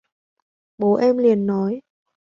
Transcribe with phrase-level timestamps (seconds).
[0.77, 1.81] bố em liền nói